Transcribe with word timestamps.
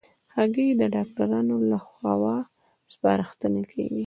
هګۍ 0.35 0.69
د 0.75 0.81
ډاکټرانو 0.95 1.55
له 1.69 1.77
خوا 1.87 2.33
سپارښتنه 2.93 3.61
کېږي. 3.71 3.99